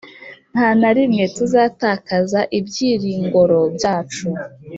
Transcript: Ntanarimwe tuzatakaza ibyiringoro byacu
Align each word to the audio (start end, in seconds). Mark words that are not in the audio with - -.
Ntanarimwe 0.53 1.23
tuzatakaza 1.35 2.41
ibyiringoro 2.59 3.59
byacu 3.75 4.27